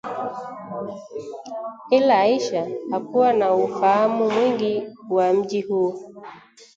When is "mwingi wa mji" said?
4.31-5.61